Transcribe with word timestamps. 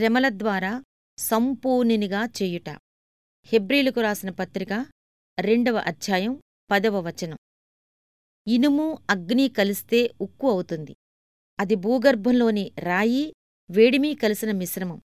శ్రమల 0.00 0.28
ద్వారా 0.28 0.84
సంపూర్ణినిగా 1.18 2.24
చేయుట. 2.24 2.70
హెబ్రిలకు 3.44 4.00
రాసిన 4.00 4.30
పత్రిక 4.30 4.86
రెండవ 5.40 5.76
అధ్యాయం 5.76 6.42
పదవ 6.70 7.00
వచనం. 7.00 7.36
ఇనుము 8.48 8.98
అగ్ని 9.10 9.48
కలిస్తే 9.48 10.14
ఉక్కు 10.20 10.50
అవుతుంది. 10.50 10.96
అది 11.60 11.74
భూగర్భంలోని 11.74 12.72
రాయి 12.78 13.34
వేడిమీ 13.70 14.14
కలిసిన 14.14 14.50
మిశ్రమం. 14.50 15.02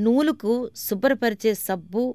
నూలుకు 0.00 0.70
శుభ్రపరిచే 0.74 1.54
సబ్బు 1.54 2.14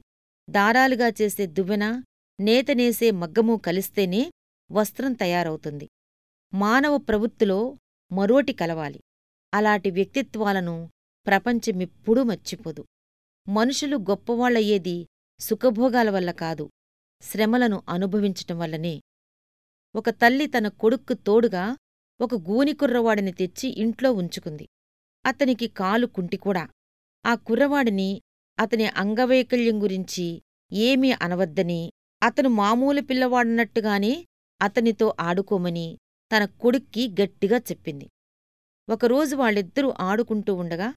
దారాలుగా 0.50 1.08
చేసే 1.08 1.46
దువ్వెన 1.46 2.04
నేతనేసే 2.40 3.12
మగ్గము 3.12 3.56
కలిస్తేనే 3.56 4.32
వస్త్రం 4.72 5.14
తయారవుతుంది. 5.14 5.90
మానవ 6.54 6.98
ప్రవృత్తిలో 6.98 7.78
మరోటి 8.12 8.54
కలవాలి. 8.54 9.00
అలాంటి 9.54 9.92
వ్యక్తిత్వాలను 9.92 10.93
ప్రపంచమిప్పుడూ 11.28 12.24
మర్చిపోదు. 12.24 12.86
మనుషులు 13.48 13.98
గొప్పవాళ్ళయ్యేది 13.98 15.08
సుఖభోగాల 15.40 16.10
వల్ల 16.10 16.32
కాదు. 16.32 16.70
శ్రమలను 17.22 17.84
అనుభవించటం 17.90 18.60
వల్లనే. 18.60 19.02
ఒక 19.96 20.10
తల్లి 20.10 20.48
తన 20.48 20.68
కొడుక్కు 20.68 21.14
తోడుగా 21.14 21.78
ఒక 22.22 22.36
గూనికుర్రవాడిని 22.36 23.32
తెచ్చి 23.32 23.70
ఇంట్లో 23.70 24.12
ఉంచుకుంది. 24.12 24.68
అతనికి 25.26 25.68
కాలు 25.68 26.08
కుంటికూడా 26.08 26.70
ఆ 27.26 27.36
కుర్రవాడిని 27.36 28.22
అతని 28.60 28.86
అంగవైకల్యం 28.86 29.84
గురించి 29.84 30.42
ఏమీ 30.74 31.12
అనవద్దని 31.12 31.92
అతను 32.24 32.50
మామూలు 32.50 33.02
పిల్లవాడన్నట్టుగానే 33.02 34.28
అతనితో 34.62 35.14
ఆడుకోమని 35.20 35.98
తన 36.38 36.46
కొడుక్కి 36.46 37.16
గట్టిగా 37.22 37.58
చెప్పింది. 37.58 38.10
ఒకరోజు 38.90 39.36
వాళ్ళిద్దరూ 39.36 39.94
ఆడుకుంటూ 40.00 40.56
ఉండగా 40.56 40.94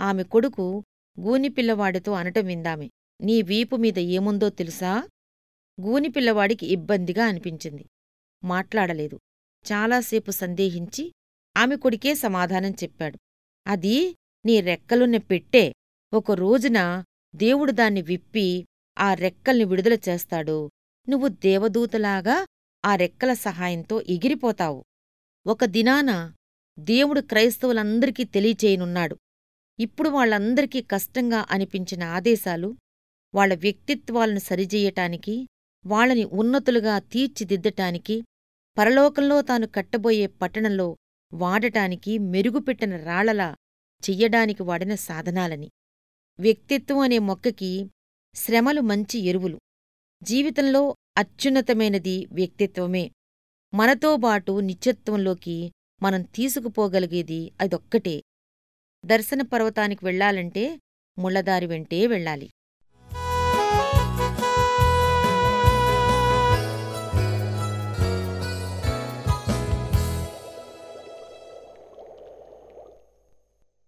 ఆమె 0.00 0.22
కొడుకు 0.22 0.84
గూనిపిల్లవాడితో 1.20 2.12
అనటం 2.12 2.44
విందామె. 2.46 2.88
నీ 3.20 3.42
వీపు 3.42 3.76
మీద 3.76 3.98
ఏముందో 3.98 4.48
తెలుసా? 4.48 5.08
గూనిపిల్లవాడికి 5.80 6.66
ఇబ్బందిగా 6.66 7.26
అనిపించింది. 7.26 7.84
మాట్లాడలేదు. 8.44 9.18
చాలాసేపు 9.72 10.30
సందేహించి 10.30 11.12
ఆమె 11.56 11.76
కొడుకే 11.76 12.14
సమాధానం 12.14 12.70
చెప్పాడు. 12.70 13.18
అది 13.66 14.16
నీ 14.46 14.60
రెక్కలున్న 14.60 15.16
పెట్టే. 15.16 15.74
ఒక 16.12 16.32
రోజున 16.32 17.04
దేవుడు 17.36 17.72
దాన్ని 17.72 18.02
విప్పి 18.02 18.66
ఆ 18.98 19.14
రెక్కల్ని 19.14 19.64
విడుదల 19.64 19.98
చేస్తాడు. 20.08 20.70
నువ్వు 21.08 21.28
దేవదూతలాగా 21.28 22.46
ఆ 22.84 22.96
రెక్కల 22.96 23.32
సహాయంతో 23.32 24.00
ఎగిరిపోతావు. 24.00 24.84
ఒక 25.46 25.64
దినాన 25.64 26.34
దేవుడు 26.78 27.20
క్రైస్తవులందరికీ 27.20 28.24
తెలియచేయనున్నాడు. 28.24 29.16
ఇప్పుడు 29.80 30.08
వాళ్ళందరికీ 30.08 30.82
కష్టంగా 30.82 31.46
అనిపించిన 31.50 32.02
ఆదేశాలు 32.02 32.76
వాళ్ళ 33.34 33.54
వ్యక్తిత్వాలను 33.54 34.38
సరిచెయ్యటానికి 34.38 35.48
వాళ్ళని 35.86 36.24
ఉన్నతులుగా 36.24 36.98
తీర్చిదిద్దటానికి 36.98 38.24
పరలోకంలో 38.78 39.42
తాను 39.42 39.66
కట్టబోయే 39.66 40.26
పట్టణంలో 40.26 40.96
వాడటానికి 41.32 42.18
మెరుగుపెట్టిన 42.18 42.96
రాళ్ళలా 42.96 43.56
చెయ్యడానికి 44.02 44.62
వాడిన 44.62 44.94
సాధనాలని. 44.94 45.70
వ్యక్తిత్వం 46.38 46.98
అనే 46.98 47.18
మొక్కకి 47.18 47.90
శ్రమలు 48.34 48.80
మంచి 48.80 49.18
ఎరువులు. 49.18 49.58
జీవితంలో 50.22 50.96
అత్యున్నతమైనది 51.16 52.26
వ్యక్తిత్వమే. 52.32 53.10
మనతోబాటు 53.74 54.60
నిత్యత్వంలోకి 54.60 55.72
మనం 56.02 56.22
తీసుకుపోగలిగేది 56.22 57.52
అదొక్కటే. 57.60 58.22
దర్శన 59.04 59.42
పర్వతానికి 59.42 60.04
వెళ్ళాలంటే 60.04 60.64
ముళ్ళదారి 61.18 61.66
వెంటే 61.66 62.06
వెళ్ళాలి. 62.06 62.48